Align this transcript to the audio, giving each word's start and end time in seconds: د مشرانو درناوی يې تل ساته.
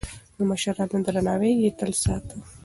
د 0.37 0.39
مشرانو 0.49 0.97
درناوی 1.05 1.51
يې 1.61 1.69
تل 1.79 1.91
ساته. 2.03 2.37